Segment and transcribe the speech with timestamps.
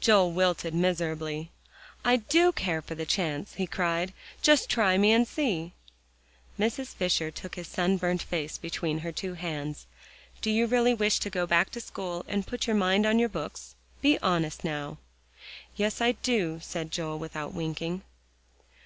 [0.00, 1.50] Joel wilted miserably.
[2.02, 5.74] "I do care for the chance," he cried; "just try me, and see."
[6.58, 6.94] Mrs.
[6.94, 9.86] Fisher took his sunburnt face between her two hands.
[10.40, 13.28] "Do you really wish to go back to school, and put your mind on your
[13.28, 13.74] books?
[14.00, 14.96] Be honest, now."
[15.76, 18.00] "Yes, I do," said Joel, without winking.